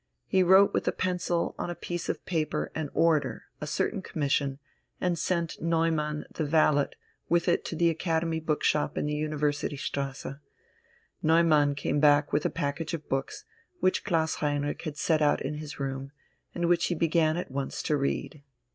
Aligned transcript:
He 0.25 0.41
wrote 0.41 0.73
with 0.73 0.87
a 0.87 0.91
pencil 0.91 1.53
on 1.59 1.69
a 1.69 1.75
piece 1.75 2.09
of 2.09 2.25
paper 2.25 2.71
an 2.73 2.89
order, 2.95 3.43
a 3.61 3.67
certain 3.67 4.01
commission, 4.01 4.57
and 4.99 5.15
sent 5.15 5.61
Neumann, 5.61 6.25
the 6.33 6.43
valet, 6.43 6.87
with 7.29 7.47
it 7.47 7.63
to 7.65 7.75
the 7.75 7.91
Academy 7.91 8.39
Bookshop 8.39 8.97
in 8.97 9.05
the 9.05 9.13
University 9.13 9.77
Strasse: 9.77 10.25
Neumann 11.21 11.75
came 11.75 11.99
back 11.99 12.33
with 12.33 12.47
a 12.47 12.49
package 12.49 12.95
of 12.95 13.07
books, 13.09 13.45
which 13.79 14.03
Klaus 14.03 14.37
Heinrich 14.37 14.81
had 14.81 14.97
set 14.97 15.21
out 15.21 15.39
in 15.39 15.59
his 15.59 15.79
room, 15.79 16.09
and 16.55 16.67
which 16.67 16.87
he 16.87 16.95
began 16.95 17.37
at 17.37 17.51
once 17.51 17.83
to 17.83 17.95
read. 17.95 18.41